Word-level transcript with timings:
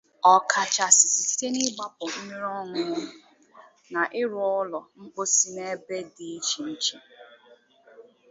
ọkachasị 0.35 1.07
site 1.15 1.45
n'ịgbapu 1.53 2.03
mmiri 2.17 2.47
ọñụñụ 2.61 2.97
na 3.93 4.01
ịrụ 4.21 4.39
ụlọ 4.59 4.79
mposi 5.01 5.47
n'ebe 5.55 5.97
dị 6.15 6.25
iche 6.37 6.59
iche 6.75 6.97